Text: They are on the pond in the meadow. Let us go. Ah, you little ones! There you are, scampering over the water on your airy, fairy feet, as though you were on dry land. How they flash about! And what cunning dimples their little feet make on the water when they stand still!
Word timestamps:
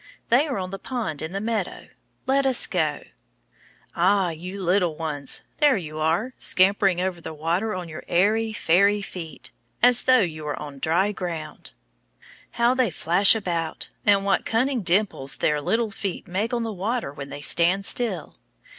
They 0.29 0.47
are 0.47 0.57
on 0.57 0.71
the 0.71 0.79
pond 0.79 1.21
in 1.21 1.31
the 1.31 1.39
meadow. 1.39 1.89
Let 2.25 2.43
us 2.47 2.65
go. 2.65 3.03
Ah, 3.95 4.31
you 4.31 4.59
little 4.59 4.95
ones! 4.95 5.43
There 5.59 5.77
you 5.77 5.99
are, 5.99 6.33
scampering 6.39 6.99
over 6.99 7.21
the 7.21 7.35
water 7.35 7.75
on 7.75 7.87
your 7.87 8.03
airy, 8.07 8.51
fairy 8.51 9.03
feet, 9.03 9.51
as 9.83 10.05
though 10.05 10.21
you 10.21 10.43
were 10.45 10.59
on 10.59 10.79
dry 10.79 11.13
land. 11.21 11.73
How 12.53 12.73
they 12.73 12.89
flash 12.89 13.35
about! 13.35 13.89
And 14.03 14.25
what 14.25 14.43
cunning 14.43 14.81
dimples 14.81 15.37
their 15.37 15.61
little 15.61 15.91
feet 15.91 16.27
make 16.27 16.51
on 16.51 16.63
the 16.63 16.73
water 16.73 17.13
when 17.13 17.29
they 17.29 17.41
stand 17.41 17.85
still! 17.85 18.39